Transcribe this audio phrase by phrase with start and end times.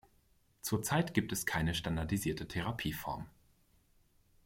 [0.63, 3.29] Zurzeit gibt es keine standardisierte Therapieform.